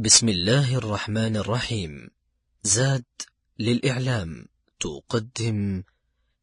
[0.00, 2.10] بسم الله الرحمن الرحيم
[2.62, 3.04] زاد
[3.58, 4.46] للإعلام
[4.80, 5.82] تقدم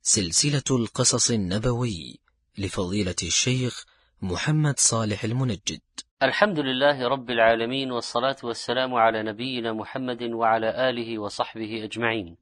[0.01, 2.20] سلسلة القصص النبوي
[2.57, 3.86] لفضيلة الشيخ
[4.21, 5.81] محمد صالح المنجد
[6.23, 12.37] الحمد لله رب العالمين والصلاة والسلام على نبينا محمد وعلى آله وصحبه أجمعين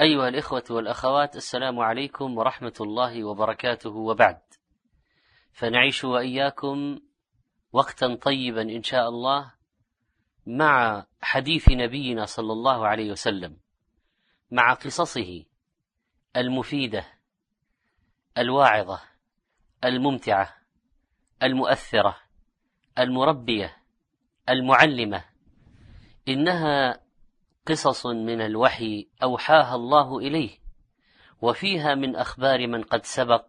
[0.00, 4.40] أيها الإخوة والأخوات السلام عليكم ورحمة الله وبركاته وبعد
[5.52, 6.98] فنعيش وإياكم
[7.72, 9.59] وقتا طيبا إن شاء الله
[10.46, 13.56] مع حديث نبينا صلى الله عليه وسلم
[14.50, 15.44] مع قصصه
[16.36, 17.04] المفيدة
[18.38, 19.00] الواعظة
[19.84, 20.56] الممتعة
[21.42, 22.16] المؤثرة
[22.98, 23.76] المربية
[24.48, 25.24] المعلمة.
[26.28, 27.00] إنها
[27.66, 30.50] قصص من الوحي أوحاها الله إليه
[31.42, 33.46] وفيها من أخبار من قد سبق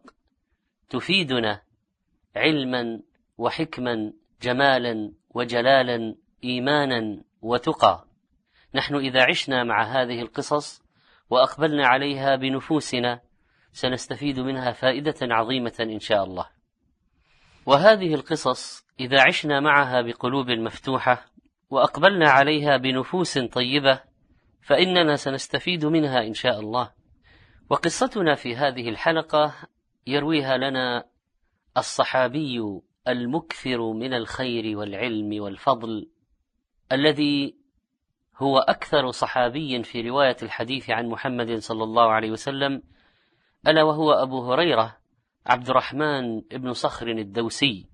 [0.90, 1.62] تفيدنا
[2.36, 3.02] علما
[3.38, 8.06] وحكما جمالا وجلالا إيمانا وتقى.
[8.76, 10.84] نحن إذا عشنا مع هذه القصص
[11.30, 13.22] وأقبلنا عليها بنفوسنا
[13.74, 16.50] سنستفيد منها فائدة عظيمة إن شاء الله.
[17.66, 21.26] وهذه القصص إذا عشنا معها بقلوب مفتوحة
[21.70, 24.02] وأقبلنا عليها بنفوس طيبة
[24.62, 26.92] فإننا سنستفيد منها إن شاء الله.
[27.70, 29.54] وقصتنا في هذه الحلقة
[30.08, 31.06] يرويها لنا
[31.78, 36.10] الصحابي المكثر من الخير والعلم والفضل
[36.92, 37.56] الذي
[38.38, 42.84] هو أكثر صحابي في رواية الحديث عن محمد صلى الله عليه وسلم
[43.68, 44.98] ألا وهو أبو هريرة
[45.46, 47.90] عبد الرحمن بن صخر الدوسي.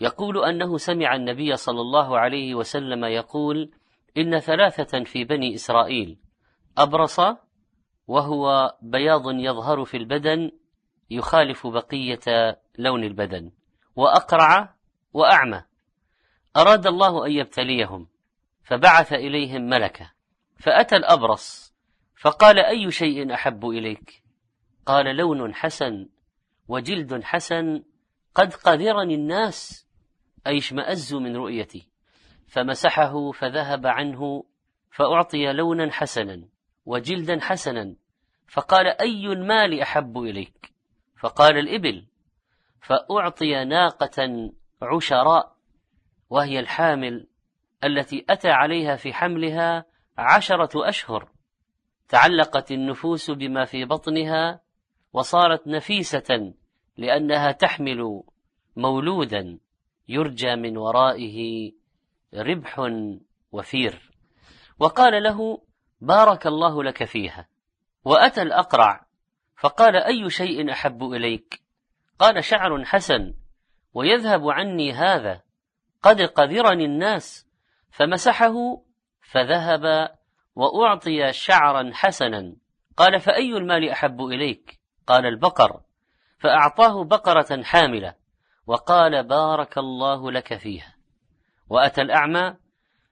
[0.00, 3.70] يقول أنه سمع النبي صلى الله عليه وسلم يقول
[4.16, 6.18] إن ثلاثة في بني إسرائيل
[6.78, 7.20] أبرص
[8.06, 10.50] وهو بياض يظهر في البدن
[11.10, 13.50] يخالف بقية لون البدن
[13.96, 14.74] وأقرع
[15.12, 15.62] وأعمى.
[16.56, 18.08] أراد الله أن يبتليهم
[18.64, 20.12] فبعث إليهم ملكة
[20.56, 21.74] فأتى الأبرص
[22.16, 24.22] فقال أي شيء أحب إليك؟
[24.86, 26.08] قال لون حسن
[26.68, 27.82] وجلد حسن
[28.34, 29.86] قد قذرني الناس
[30.46, 31.88] أي اشمأزوا من رؤيتي.
[32.48, 34.44] فمسحه فذهب عنه
[34.90, 36.48] فأعطي لونا حسنا
[36.86, 37.96] وجلدا حسنا
[38.48, 40.72] فقال أي المال أحب إليك؟
[41.20, 42.06] فقال الإبل.
[42.80, 44.50] فأعطي ناقة
[44.82, 45.53] عشراء
[46.34, 47.26] وهي الحامل
[47.84, 49.84] التي أتى عليها في حملها
[50.18, 51.28] عشرة أشهر.
[52.08, 54.60] تعلقت النفوس بما في بطنها
[55.12, 56.54] وصارت نفيسة
[56.96, 58.22] لأنها تحمل
[58.76, 59.58] مولودا
[60.08, 61.70] يرجى من ورائه
[62.34, 62.90] ربح
[63.52, 64.12] وفير.
[64.78, 65.62] وقال له
[66.00, 67.48] بارك الله لك فيها
[68.04, 69.06] وأتى الأقرع
[69.56, 71.62] فقال أي شيء أحب إليك؟
[72.18, 73.34] قال شعر حسن
[73.92, 75.43] ويذهب عني هذا
[76.04, 77.46] قد قذرني الناس
[77.90, 78.82] فمسحه
[79.20, 80.14] فذهب
[80.54, 82.56] وأعطي شعرا حسنا.
[82.96, 85.80] قال فأي المال أحب إليك؟ قال البقر.
[86.38, 88.14] فأعطاه بقرة حاملة
[88.66, 90.94] وقال بارك الله لك فيها.
[91.68, 92.56] وأتى الأعمى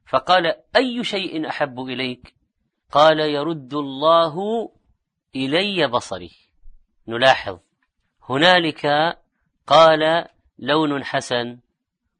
[0.06, 2.34] فقال أي شيء أحب إليك؟
[2.90, 4.36] قال يرد الله
[5.36, 6.32] إلي بصري.
[7.08, 7.58] نلاحظ.
[8.28, 8.86] هنالك
[9.66, 10.26] قال
[10.58, 11.58] لون حسن.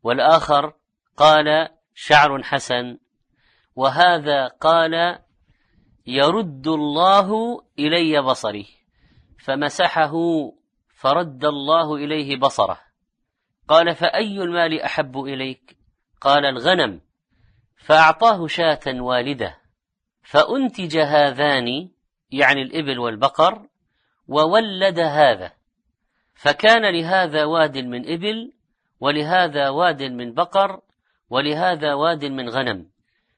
[0.02, 0.74] والآخر
[1.16, 2.98] قال شعر حسن.
[3.76, 5.18] وهذا قال
[6.06, 8.66] يرد الله إلي بصري.
[9.38, 10.12] فمسحه
[10.94, 12.80] فرد الله إليه بصره.
[13.68, 15.76] قال فأي المال أحب إليك؟
[16.20, 17.00] قال الغنم.
[17.76, 19.58] فأعطاه شاة والدة.
[20.22, 21.90] فأنتج هذان
[22.30, 23.68] يعني الإبل والبقر
[24.28, 25.52] وولد هذا.
[26.34, 28.52] فكان لهذا واد من إبل
[29.02, 30.80] ولهذا واد من بقر
[31.30, 32.90] ولهذا واد من غنم.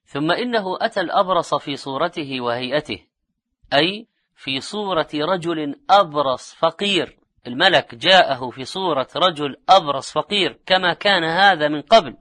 [0.05, 3.07] ثم إنه أتى الأبرص في صورته وهيئته
[3.73, 7.19] أي في صورة رجل أبرص فقير.
[7.47, 12.17] الملك جاءه في صورة رجل أبرص فقير كما كان هذا من قبل.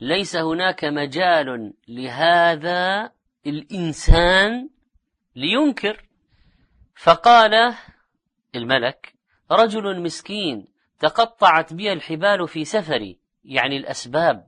[0.00, 3.10] ليس هناك مجال لهذا
[3.46, 4.68] الإنسان
[5.36, 6.08] لينكر.
[6.96, 7.74] فقال
[8.54, 9.14] الملك
[9.50, 14.46] رجل مسكين تقطعت بي الحبال في سفري يعني الأسباب.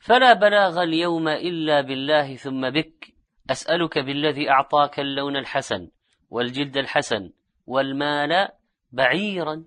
[0.00, 3.14] فلا بلاغ اليوم إلا بالله ثم بك.
[3.50, 5.88] أسألك بالذي أعطاك اللون الحسن
[6.30, 7.30] والجلد الحسن
[7.66, 8.48] والمال
[8.92, 9.64] بعيرا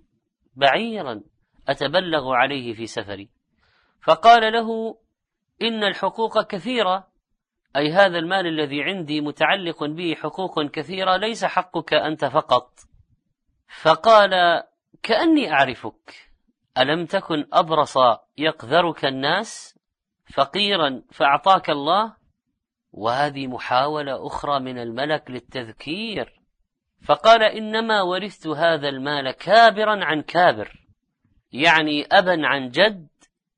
[0.56, 1.22] بعيرا
[1.68, 3.30] أتبلغ عليه في سفري.
[4.04, 4.98] فقال له
[5.62, 7.07] إن الحقوق كثيرة.
[7.75, 12.80] أي هذا المال الذي عندي متعلق به حقوق كثيرة ليس حقك أنت فقط.
[13.81, 14.63] فقال
[15.04, 16.27] كأني أعرفك.
[16.78, 17.98] ألم تكن أبرص
[18.38, 19.80] يقذرك الناس
[20.34, 22.16] فقيرا فأعطاك الله؟
[22.92, 26.34] وهذه محاولة أخرى من الملك للتذكير.
[27.06, 30.88] فقال إنما ورثت هذا المال كابرا عن كابر
[31.52, 33.08] يعني أبا عن جد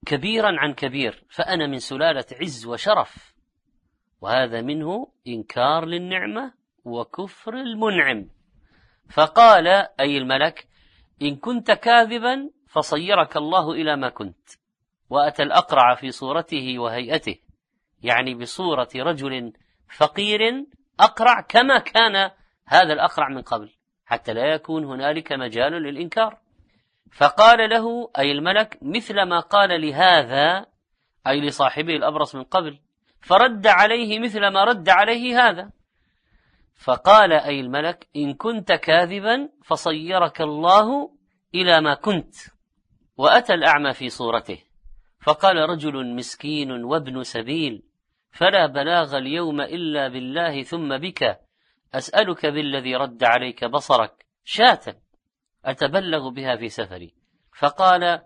[0.05, 3.33] كبيرا عن كبير فأنا من سلالة عز وشرف.
[4.21, 6.53] وهذا منه إنكار للنعمة
[6.85, 8.29] وكفر المنعم.
[9.09, 9.67] فقال
[9.99, 10.67] أي الملك
[11.21, 14.49] إن كنت كاذبا فصيرك الله إلى ما كنت
[15.09, 17.35] وأتى الأقرع في صورته وهيئته
[18.03, 19.53] يعني بصورة رجل
[19.97, 20.65] فقير
[20.99, 22.31] أقرع كما كان
[22.65, 23.69] هذا الأقرع من قبل
[24.05, 26.37] حتى لا يكون هنالك مجال للإنكار.
[27.11, 30.65] فقال له أي الملك مثل ما قال لهذا
[31.27, 32.79] أي لصاحبه الأبرص من قبل
[33.21, 35.71] فرد عليه مثل ما رد عليه هذا.
[36.75, 41.11] فقال أي الملك إن كنت كاذبا فصيرك الله
[41.55, 42.35] إلى ما كنت.
[43.19, 44.59] وأتى الأعمى في صورته.
[45.21, 47.83] فقال رجل مسكين وابن سبيل
[48.31, 51.39] فلا بلاغ اليوم إلا بالله ثم بك.
[51.93, 54.95] أسألك بالذي رد عليك بصرك شاة
[55.65, 57.13] أتبلغ بها في سفري.
[57.57, 58.21] فقال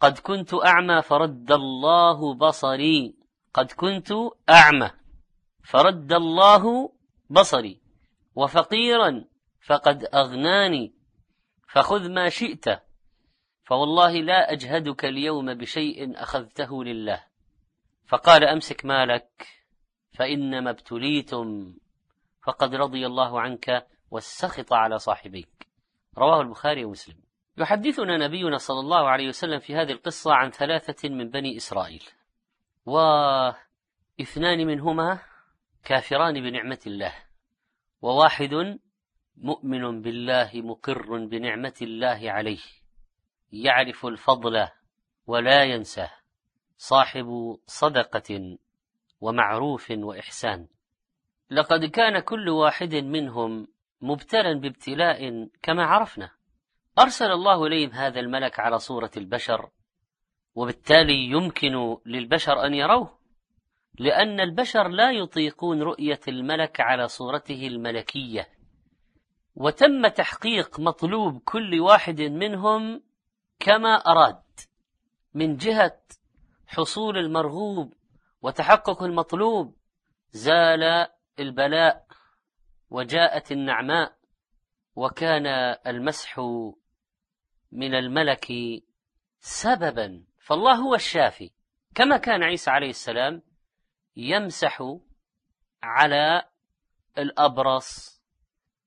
[0.00, 3.14] قد كنت أعمى فرد الله بصري.
[3.54, 4.08] قد كنت
[4.50, 4.90] أعمى
[5.62, 6.92] فرد الله
[7.30, 7.80] بصري.
[8.34, 9.24] وفقيرا
[9.60, 10.94] فقد أغناني.
[11.68, 12.87] فخذ ما شئت.
[13.68, 17.24] فوالله لا أجهدك اليوم بشيء أخذته لله.
[18.06, 19.46] فقال أمسك مالك
[20.18, 21.74] فإنما ابتليتم
[22.42, 25.68] فقد رضي الله عنك والسخط على صاحبيك.
[26.18, 27.16] رواه البخاري ومسلم.
[27.58, 32.02] يحدثنا نبينا صلى الله عليه وسلم في هذه القصة عن ثلاثة من بني إسرائيل.
[32.86, 35.22] واثنان منهما
[35.84, 37.14] كافران بنعمة الله
[38.02, 38.78] وواحد
[39.36, 42.77] مؤمن بالله مقر بنعمة الله عليه.
[43.52, 44.68] يعرف الفضل
[45.26, 46.10] ولا ينساه
[46.76, 48.58] صاحب صدقة
[49.20, 50.68] ومعروف وإحسان.
[51.50, 53.68] لقد كان كل واحد منهم
[54.00, 56.30] مبتلا بابتلاء كما عرفنا.
[56.98, 59.70] أرسل الله إليهم هذا الملك على صورة البشر
[60.54, 63.18] وبالتالي يمكن للبشر أن يروه
[63.98, 68.48] لأن البشر لا يطيقون رؤية الملك على صورته الملكية.
[69.54, 73.02] وتم تحقيق مطلوب كل واحد منهم
[73.58, 74.42] كما أراد
[75.34, 76.00] من جهة
[76.66, 77.94] حصول المرغوب
[78.42, 79.76] وتحقق المطلوب
[80.30, 81.06] زال
[81.38, 82.06] البلاء
[82.90, 84.18] وجاءت النعماء
[84.94, 85.46] وكان
[85.86, 86.40] المسح
[87.72, 88.52] من الملك
[89.40, 90.24] سببا.
[90.38, 91.50] فالله هو الشافي.
[91.94, 93.42] كما كان عيسى عليه السلام
[94.16, 94.82] يمسح
[95.82, 96.42] على
[97.18, 98.22] الأبرص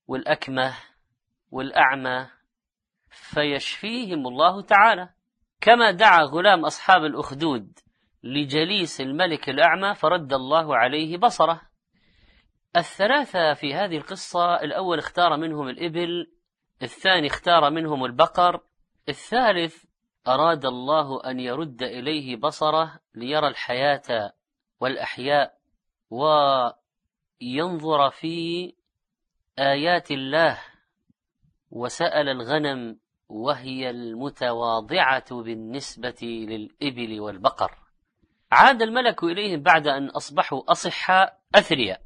[0.08, 0.78] والأكمه
[1.52, 2.30] والأعمى
[3.12, 5.10] فيشفيهم الله تعالى.
[5.62, 7.80] كما دعا غلام أصحاب الأخدود
[8.24, 11.62] لجليس الملك الأعمى فرد الله عليه بصره.
[12.78, 16.32] الثلاثة في هذه القصة الأول اختار منهم الإبل
[16.84, 18.62] الثاني اختار منهم البقر
[19.10, 19.84] الثالث
[20.28, 24.34] أراد الله أن يرد إليه بصره ليرى الحياة
[24.80, 25.58] والأحياء
[27.42, 28.74] وينظر في
[29.60, 30.60] آيات الله.
[31.72, 32.98] وسأل الغنم
[33.30, 37.72] وهي المتواضعة بالنسبة للإبل والبقر.
[38.52, 42.02] عاد الملك إليهم بعد أن أصبحوا أصحاء أثرياء.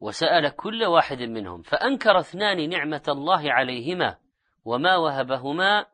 [0.00, 4.16] وسأل كل واحد منهم فأنكر اثنان نعمة الله عليهما
[4.64, 5.86] وما وهبهما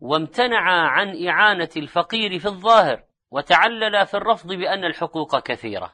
[0.00, 5.92] وامتنعا عن إعانة الفقير في الظاهر وتعللا في الرفض بأن الحقوق كثيرة.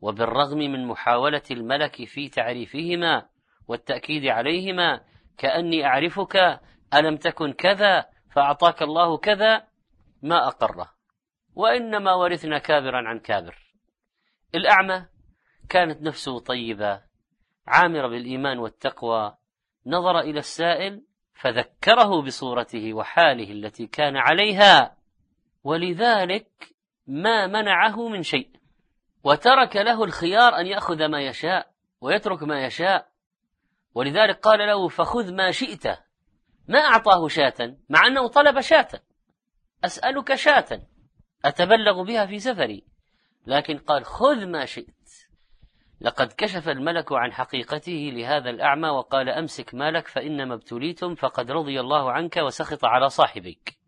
[0.00, 3.26] وبالرغم من محاولة الملك في تعريفهما
[3.68, 5.00] والتأكيد عليهما
[5.38, 6.60] كأني أعرفك
[6.94, 9.66] ألم تكن كذا فأعطاك الله كذا
[10.22, 10.94] ما أقره.
[11.54, 13.58] وإنما ورثنا كابرا عن كابر.
[14.54, 15.06] الأعمى
[15.68, 17.02] كانت نفسه طيبة
[17.66, 19.36] عامرة بالإيمان والتقوى
[19.86, 21.02] نظر إلى السائل
[21.34, 24.96] فذكره بصورته وحاله التي كان عليها.
[25.64, 26.74] ولذلك
[27.06, 28.50] ما منعه من شيء
[29.24, 33.08] وترك له الخيار أن يأخذ ما يشاء ويترك ما يشاء
[33.94, 35.86] ولذلك قال له فخذ ما شئت.
[36.68, 38.88] ما أعطاه شاة مع أنه طلب شاة.
[39.84, 40.82] أسألك شاة
[41.44, 42.84] أتبلغ بها في سفري.
[43.46, 44.94] لكن قال خذ ما شئت.
[46.00, 52.12] لقد كشف الملك عن حقيقته لهذا الأعمى وقال أمسك مالك فإنما ابتليتم فقد رضي الله
[52.12, 53.78] عنك وسخط على صاحبيك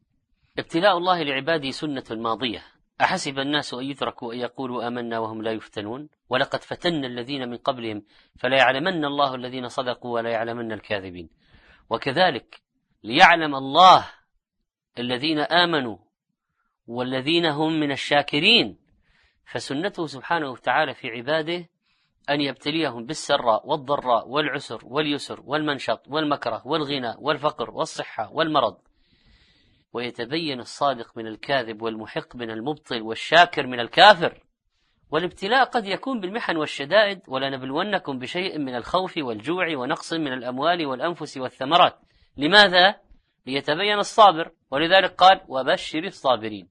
[0.59, 2.76] ابتلاء الله لعباده سنة ماضية.
[3.01, 8.05] أحسب الناس أن يتركوا أن يقولوا آمنا وهم لا يفتنون؟ ولقد فتنا الذين من قبلهم
[8.39, 11.31] فلا يعلمن الله الذين صدقوا ولا يعلمن الكاذبين.
[11.91, 12.63] وكذلك
[13.05, 14.07] ليعلم الله
[14.99, 15.99] الذين آمنوا
[16.87, 18.79] والذين هم من الشاكرين.
[19.53, 21.69] فسنته سبحانه وتعالى في عباده
[22.31, 28.79] أن يبتليهم بالسراء والضراء والعسر واليسر والمنشط والمكره والغنى والفقر والصحة والمرض.
[29.93, 34.43] ويتبين الصادق من الكاذب والمحق من المبطل والشاكر من الكافر.
[35.11, 41.99] والابتلاء قد يكون بالمحن والشدائد ولنبلونكم بشيء من الخوف والجوع ونقص من الأموال والأنفس والثمرات.
[42.37, 42.95] لماذا؟
[43.47, 46.69] ليتبين الصابر ولذلك قال وبشر الصابرين.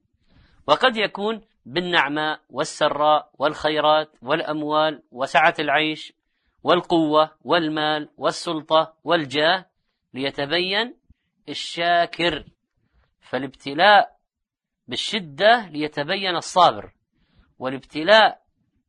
[0.66, 6.12] وقد يكون بالنعماء والسراء والخيرات والأموال وسعة العيش
[6.62, 9.66] والقوة والمال والسلطة والجاه
[10.14, 10.94] ليتبين
[11.48, 12.44] الشاكر.
[13.26, 14.16] فالابتلاء
[14.88, 16.92] بالشدة ليتبين الصابر
[17.58, 18.42] والابتلاء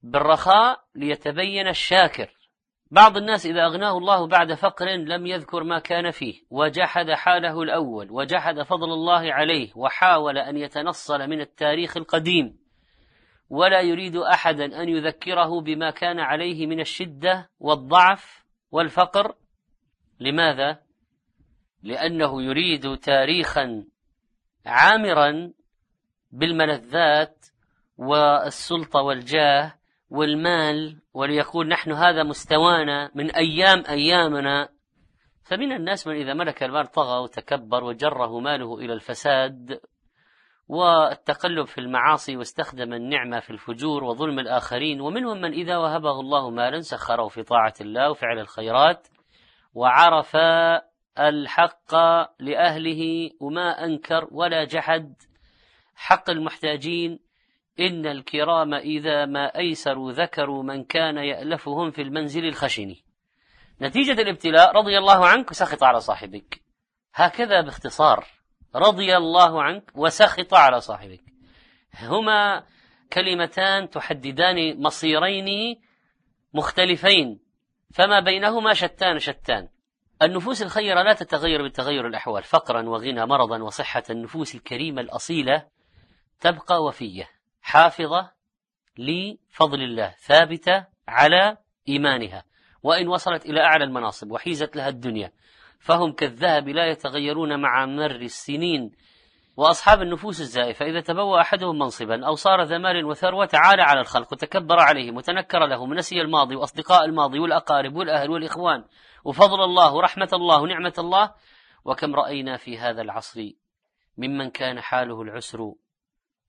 [0.03, 2.33] بالرخاء ليتبين الشاكر.
[2.91, 8.11] بعض الناس إذا أغناه الله بعد فقر لم يذكر ما كان فيه وجحد حاله الأول
[8.11, 12.59] وجحد فضل الله عليه وحاول أن يتنصل من التاريخ القديم.
[13.49, 19.35] ولا يريد أحدا أن يذكره بما كان عليه من الشدة والضعف والفقر.
[20.19, 20.81] لماذا؟
[21.83, 23.85] لأنه يريد تاريخا
[24.67, 25.51] عامرا
[26.31, 27.45] بالملذات
[27.97, 29.73] والسلطة والجاه
[30.09, 34.69] والمال وليقول نحن هذا مستوانا من أيام أيامنا.
[35.43, 39.79] فمن الناس من إذا ملك المال طغى وتكبر وجره ماله إلى الفساد
[40.67, 46.81] والتقلب في المعاصي واستخدم النعمة في الفجور وظلم الآخرين ومنهم من إذا وهبه الله مالا
[46.81, 49.07] سخره في طاعة الله وفعل الخيرات
[49.73, 50.35] وعرف
[51.19, 51.95] الحق
[52.39, 55.13] لأهله وما أنكر ولا جحد.
[55.95, 57.19] حق المحتاجين
[57.79, 62.95] إن الكرام إذا ما أيسروا ذكروا من كان يألفهم في المنزل الخشن
[63.81, 66.61] نتيجة الابتلاء رضي الله عنك وسخط على صاحبك.
[67.13, 68.25] هكذا باختصار
[68.75, 71.23] رضي الله عنك وسخط على صاحبك.
[72.01, 72.63] هما
[73.13, 75.79] كلمتان تحددان مصيرين
[76.53, 77.39] مختلفين
[77.93, 79.67] فما بينهما شتان شتان.
[80.21, 85.63] النفوس الخيرة لا تتغير بتغير الأحوال فقرا وغنى مرضا وصحة النفوس الكريمة الأصيلة
[86.39, 87.29] تبقى وفية
[87.61, 88.31] حافظة
[88.97, 91.57] لفضل الله ثابتة على
[91.89, 92.43] إيمانها.
[92.83, 95.31] وإن وصلت إلى أعلى المناصب وحيزت لها الدنيا
[95.79, 98.91] فهم كالذهب لا يتغيرون مع مر السنين.
[99.57, 104.33] وأصحاب النفوس الزائفة إذا تبوى أحدهم منصبا أو صار ذا مال وثروة تعالى على الخلق
[104.33, 108.83] وتكبر عليهم وتنكر لهم نسي الماضي وأصدقاء الماضي والأقارب والأهل والإخوان.
[109.23, 111.33] وفضل الله ورحمة الله ونعمة الله.
[111.85, 113.41] وكم رأينا في هذا العصر
[114.17, 115.73] ممن كان حاله العسر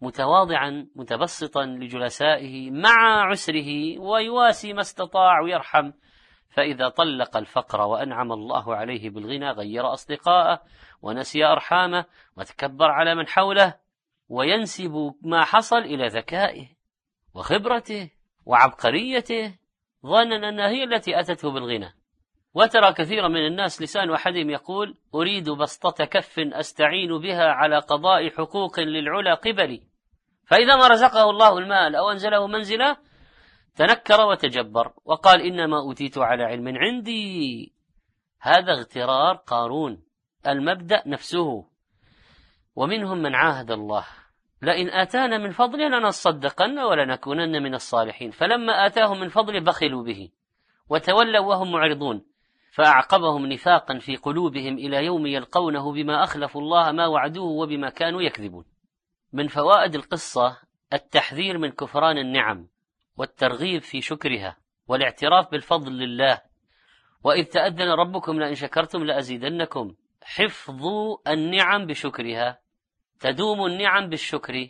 [0.00, 5.92] متواضعا متبسطا لجلسائه مع عسره ويواسي ما استطاع ويرحم.
[6.50, 10.62] فإذا طلق الفقر وأنعم الله عليه بالغنى غير أصدقاءه
[11.02, 12.04] ونسي أرحامه
[12.36, 13.74] وتكبر على من حوله
[14.28, 16.68] وينسب ما حصل إلى ذكائه
[17.34, 18.10] وخبرته
[18.46, 19.58] وعبقريته
[20.06, 21.94] ظنا أنها هي التي أتته بالغنى.
[22.54, 28.80] وترى كثيرا من الناس لسان أحدهم يقول أريد بسطة كف أستعين بها على قضاء حقوق
[28.80, 29.82] للعلا قبلي.
[30.46, 32.96] فإذا ما رزقه الله المال أو أنزله منزله
[33.76, 34.92] تنكر وتجبر.
[35.04, 37.72] وقال إنما أوتيت على علم عندي.
[38.40, 40.02] هذا اغترار قارون.
[40.46, 41.64] المبدأ نفسه.
[42.76, 44.04] ومنهم من عاهد الله.
[44.62, 48.30] لئن آتانا من فضله لنصدقن ولنكونن من الصالحين.
[48.30, 50.30] فلما آتاهم من فضله بخلوا به.
[50.90, 52.24] وتولوا وهم معرضون.
[52.70, 58.64] فأعقبهم نفاقا في قلوبهم إلى يوم يلقونه بما أخلفوا الله ما وعدوه وبما كانوا يكذبون.
[59.32, 60.58] من فوائد القصة
[60.92, 62.68] التحذير من كفران النعم
[63.16, 64.56] والترغيب في شكرها
[64.88, 66.40] والاعتراف بالفضل لله.
[67.24, 69.94] وإذ تأذن ربكم لئن شكرتم لأزيدنكم.
[70.22, 70.82] حفظ
[71.28, 72.60] النعم بشكرها.
[73.20, 74.68] تدوم النعم بالشكر.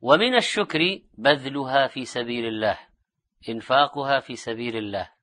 [0.00, 2.78] ومن الشكر بذلها في سبيل الله.
[3.48, 5.17] إنفاقها في سبيل الله.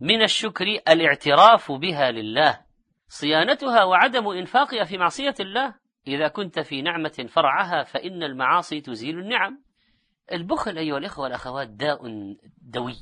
[0.00, 2.60] من الشكر الاعتراف بها لله.
[3.08, 5.74] صيانتها وعدم إنفاقها في معصية الله.
[6.06, 9.62] إذا كنت في نعمة فرعها فإن المعاصي تزيل النعم.
[10.32, 12.00] البخل أيها الإخوة والأخوات داء
[12.62, 12.96] دوي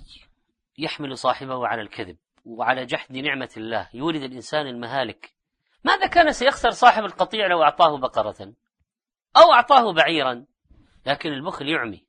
[0.78, 3.88] يحمل صاحبه على الكذب وعلى جحد نعمة الله.
[3.94, 5.32] يولد الإنسان المهالك.
[5.84, 8.52] ماذا كان سيخسر صاحب القطيع لو أعطاه بقرة
[9.36, 10.44] أو أعطاه بعيرا؟
[11.06, 12.04] لكن البخل يعمي.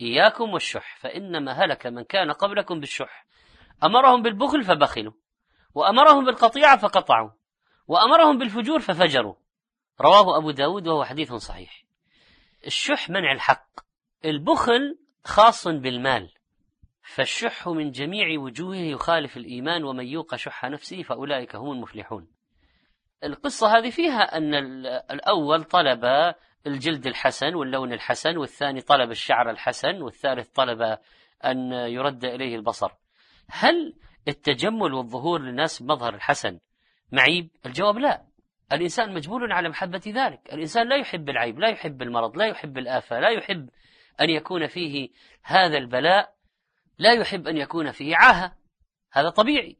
[0.00, 0.96] إياكم والشح.
[1.00, 3.26] فإنما هلك من كان قبلكم بالشح.
[3.84, 5.12] أمرهم بالبخل فبخلوا
[5.74, 7.30] وأمرهم بالقطيعة فقطعوا
[7.88, 9.34] وأمرهم بالفجور ففجروا.
[10.00, 11.84] رواه أبو داود وهو حديث صحيح.
[12.66, 13.80] الشح منع الحق
[14.24, 16.30] البخل خاص بالمال
[17.02, 22.28] فالشح من جميع وجوهه يخالف الإيمان ومن يوق شح نفسه فأولئك هم المفلحون.
[23.24, 24.54] القصة هذه فيها أن
[25.10, 26.34] الأول طلب
[26.66, 30.98] الجلد الحسن واللون الحسن والثاني طلب الشعر الحسن والثالث طلب
[31.44, 32.92] أن يرد إليه البصر.
[33.50, 33.94] هل
[34.28, 36.58] التجمل والظهور للناس بمظهر الحسن؟
[37.12, 38.26] معيب؟ الجواب لا.
[38.72, 40.52] الإنسان مجبول على محبة ذلك.
[40.52, 43.70] الإنسان لا يحب العيب لا يحب المرض لا يحب الآفة لا يحب
[44.20, 45.08] أن يكون فيه
[45.42, 46.34] هذا البلاء
[46.98, 48.56] لا يحب أن يكون فيه عاهة.
[49.12, 49.76] هذا طبيعي.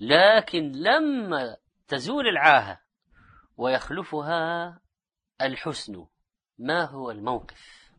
[0.00, 1.56] لكن لما
[1.88, 2.80] تزول العاهة
[3.56, 4.80] ويخلفها
[5.40, 6.06] الحسن
[6.58, 7.90] ما هو الموقف؟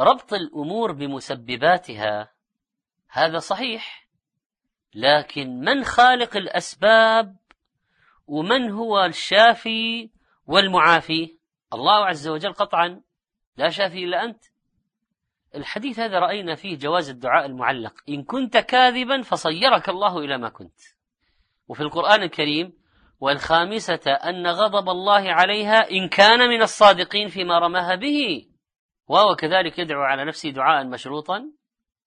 [0.00, 2.32] ربط الأمور بمسبباتها
[3.08, 4.09] هذا صحيح.
[4.94, 7.36] لكن من خالق الأسباب
[8.26, 10.10] ومن هو الشافي
[10.46, 11.38] والمعافي؟
[11.74, 13.00] الله عز وجل قطعا
[13.56, 14.44] لا شافي إلا أنت.
[15.54, 17.94] الحديث هذا رأينا فيه جواز الدعاء المعلق.
[18.08, 20.80] إن كنت كاذبا فصيرك الله إلى ما كنت.
[21.68, 22.72] وفي القرآن الكريم
[23.20, 28.46] والخامسة أن غضب الله عليها إن كان من الصادقين فيما رماها به.
[29.06, 31.52] وهو كذلك يدعو على نفسه دعاء مشروطا.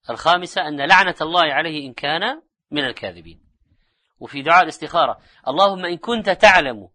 [0.09, 2.41] الخامسة أن لعنة الله عليه إن كان
[2.73, 3.43] من الكاذبين.
[4.19, 6.89] وفي دعاء الاستخارة اللهم إن كنت تعلم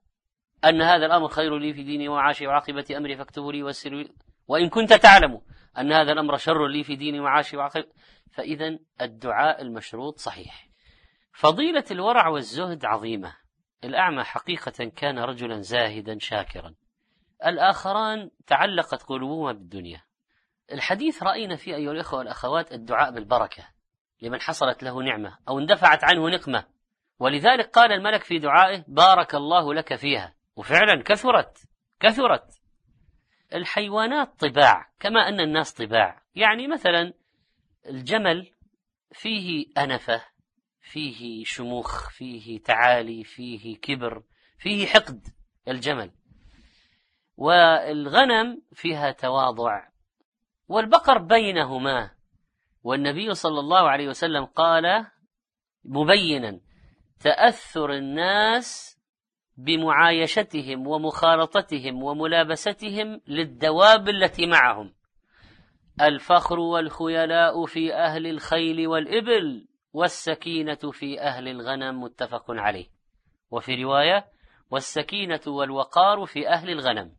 [0.65, 4.09] أن هذا الأمر خير لي في ديني وعاشي وعاقبة أمري فاكتبه لي ويسر
[4.49, 5.41] وإن كنت تعلم
[5.79, 7.85] أن هذا الأمر شر لي في ديني وعاشي وعقب
[8.33, 10.69] فإذا الدعاء المشروط صحيح.
[11.33, 13.37] فضيلة الورع والزهد عظيمة.
[13.85, 16.75] الأعمى حقيقة كان رجلا زاهدا شاكرا.
[17.47, 20.03] الآخران تعلقت قلوبهما بالدنيا.
[20.73, 23.69] الحديث رأينا فيه أيها الإخوة والأخوات الدعاء بالبركة.
[24.23, 26.65] لمن حصلت له نعمة أو اندفعت عنه نقمة.
[27.19, 30.35] ولذلك قال الملك في دعائه بارك الله لك فيها.
[30.57, 31.59] وفعلا كثرت
[32.01, 32.61] كثرت.
[33.55, 36.23] الحيوانات طباع كما أن الناس طباع.
[36.35, 37.13] يعني مثلا
[37.87, 38.53] الجمل
[39.13, 40.25] فيه أنفة
[40.81, 44.23] فيه شموخ فيه تعالي فيه كبر
[44.59, 45.29] فيه حقد
[45.69, 46.11] الجمل.
[47.37, 49.89] والغنم فيها تواضع.
[50.69, 52.18] والبقر بينهما
[52.83, 55.07] والنبي صلى الله عليه وسلم قال
[55.85, 56.61] مبينا
[57.21, 58.99] تأثر الناس
[59.57, 64.95] بمعايشتهم ومخالطتهم وملابستهم للدواب التي معهم.
[66.01, 72.87] الفخر والخيلاء في أهل الخيل والإبل والسكينة في أهل الغنم متفق عليه.
[73.51, 74.27] وفي رواية
[74.71, 77.17] والسكينة والوقار في أهل الغنم.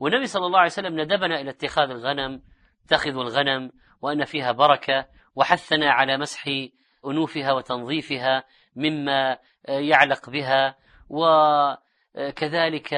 [0.00, 2.42] والنبي صلى الله عليه وسلم ندبنا إلى اتخاذ الغنم
[2.86, 6.50] اتخذوا الغنم وأن فيها بركة وحثنا على مسح
[7.06, 8.44] أنوفها وتنظيفها
[8.76, 10.76] مما يعلق بها
[11.08, 12.94] وكذلك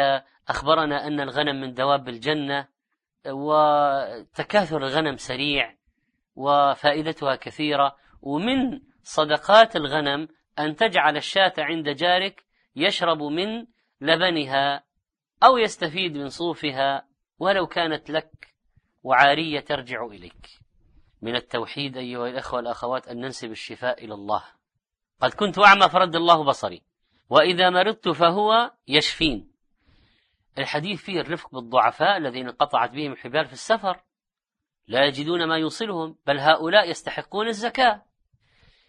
[0.48, 2.68] أخبرنا أن الغنم من دواب الجنة
[3.26, 5.74] وتكاثر الغنم سريع
[6.36, 7.96] وفائدتها كثيرة.
[8.22, 12.44] ومن صدقات الغنم أن تجعل الشاة عند جارك
[12.76, 13.66] يشرب من
[14.00, 14.84] لبنها
[15.44, 17.06] أو يستفيد من صوفها
[17.38, 18.30] ولو كانت لك
[19.02, 20.46] وعارية ترجع إليك.
[21.22, 24.44] من التوحيد أيها الأخوة والأخوات أن ننسب الشفاء إلى الله.
[25.20, 26.83] قد كنت أعمى فرد الله بصري
[27.30, 29.50] وإذا مرضت فهو يشفين.
[30.59, 34.00] الحديث فيه الرفق بالضعفاء الذين انقطعت بهم الحبال في السفر
[34.88, 38.02] لا يجدون ما يوصلهم بل هؤلاء يستحقون الزكاة.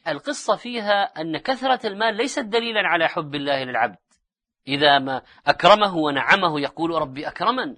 [0.08, 3.98] القصة فيها أن كثرة المال ليست دليلا على حب الله للعبد.
[4.68, 7.78] إذا ما أكرمه ونعمه يقول ربي أكرمن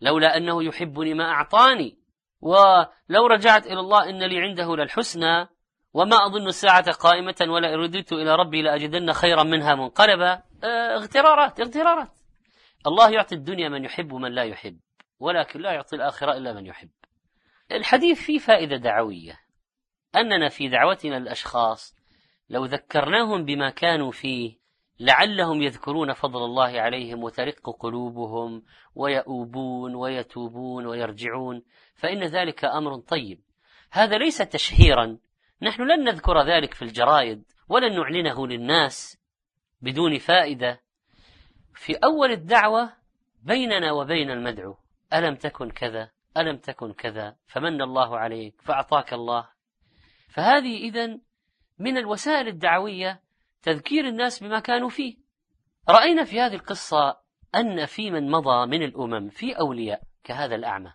[0.00, 1.99] لولا أنه يحبني ما أعطاني.
[2.40, 5.48] ولو رجعت إلى الله إن لي عنده للحسنى
[5.94, 10.32] وما أظن الساعة قائمة ولا رددت إلى ربي لأجدن خيرا منها منقلبا.
[10.64, 12.18] آه، اغترارات اغترارات.
[12.86, 14.80] الله يعطي الدنيا من يحب ومن لا يحب
[15.20, 16.90] ولكن لا يعطي الآخرة إلا من يحب.
[17.72, 19.40] الحديث فيه فائدة دعوية.
[20.16, 21.96] أننا في دعوتنا للأشخاص
[22.50, 24.59] لو ذكرناهم بما كانوا فيه
[25.00, 28.62] لعلهم يذكرون فضل الله عليهم وترق قلوبهم
[28.94, 31.62] ويؤوبون ويتوبون ويرجعون
[31.94, 33.40] فإن ذلك أمر طيب.
[33.90, 35.18] هذا ليس تشهيرا.
[35.62, 39.18] نحن لن نذكر ذلك في الجرائد ولن نعلنه للناس
[39.82, 40.80] بدون فائدة.
[41.74, 42.92] في أول الدعوة
[43.42, 44.76] بيننا وبين المدعو
[45.14, 49.48] ألم تكن كذا؟ ألم تكن كذا؟ فمن الله عليك؟ فأعطاك الله.
[50.28, 51.20] فهذه إذن
[51.78, 53.20] من الوسائل الدعوية
[53.62, 55.16] تذكير الناس بما كانوا فيه.
[55.88, 57.20] رأينا في هذه القصة
[57.54, 60.92] أن في من مضى من الأمم في أولياء كهذا الأعمى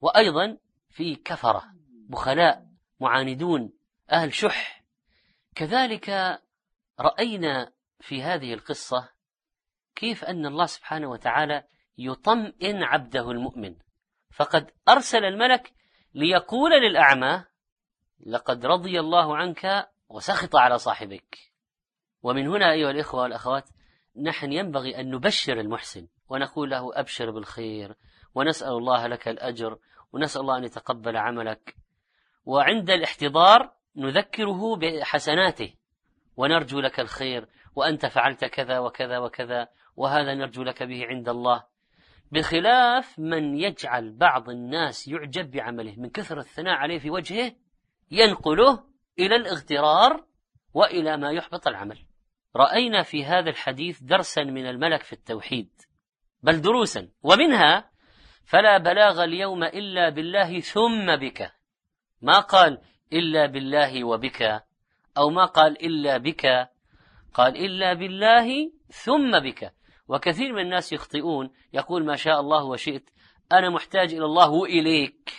[0.00, 1.64] وأيضا في كفرة
[2.08, 2.66] بخلاء
[3.00, 3.72] معاندون
[4.12, 4.84] أهل شح.
[5.54, 6.40] كذلك
[7.00, 9.08] رأينا في هذه القصة
[9.94, 11.64] كيف أن الله سبحانه وتعالى
[11.98, 13.76] يطمئن عبده المؤمن.
[14.30, 15.72] فقد أرسل الملك
[16.14, 17.44] ليقول للأعمى
[18.26, 21.53] لقد رضي الله عنك وسخط على صاحبك.
[22.24, 23.68] ومن هنا أيها الإخوة والأخوات
[24.22, 27.94] نحن ينبغي أن نبشر المحسن ونقول له أبشر بالخير
[28.34, 29.78] ونسأل الله لك الأجر
[30.12, 31.76] ونسأل الله أن يتقبل عملك.
[32.44, 35.74] وعند الاحتضار نذكره بحسناته
[36.36, 41.64] ونرجو لك الخير وأنت فعلت كذا وكذا وكذا وهذا نرجو لك به عند الله.
[42.32, 47.52] بخلاف من يجعل بعض الناس يعجب بعمله من كثر الثناء عليه في وجهه
[48.10, 48.84] ينقله
[49.18, 50.24] إلى الاغترار
[50.74, 51.98] وإلى ما يحبط العمل.
[52.56, 55.70] رأينا في هذا الحديث درسا من الملك في التوحيد
[56.42, 57.90] بل دروسا ومنها
[58.44, 61.52] فلا بلاغ اليوم إلا بالله ثم بك.
[62.22, 62.80] ما قال
[63.12, 64.42] إلا بالله وبك
[65.18, 66.46] أو ما قال إلا بك
[67.34, 69.74] قال إلا بالله ثم بك.
[70.08, 73.10] وكثير من الناس يخطئون يقول ما شاء الله وشئت
[73.52, 75.32] أنا محتاج إلى الله وإليك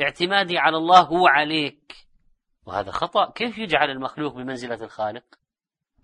[0.00, 1.96] اعتمادي على الله هو عليك.
[2.66, 3.30] وهذا خطأ.
[3.30, 5.24] كيف يجعل المخلوق بمنزلة الخالق؟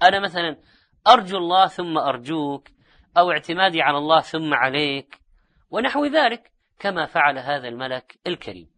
[0.03, 0.57] أنا مثلا
[1.07, 2.69] أرجو الله ثم أرجوك
[3.19, 5.21] أو اعتمادي على الله ثم عليك
[5.71, 8.73] ونحو ذلك كما فعل هذا الملك الكريم.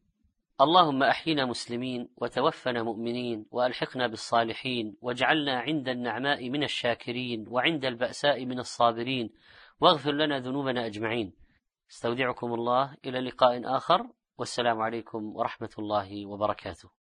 [0.61, 8.59] اللهم أحينا مسلمين وتوفنا مؤمنين وألحقنا بالصالحين واجعلنا عند النعماء من الشاكرين وعند البأساء من
[8.59, 9.31] الصابرين
[9.81, 11.33] واغفر لنا ذنوبنا أجمعين.
[11.91, 14.07] استودعكم الله إلى لقاء آخر
[14.39, 17.04] والسلام عليكم ورحمة الله وبركاته.